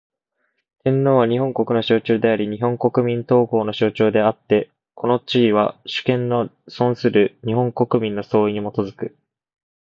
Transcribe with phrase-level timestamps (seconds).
[0.83, 9.15] 天皇は、日本国の象徴であり日本国民統合の象徴であつて、この地位は、主権の存する日本国民の総意に基く。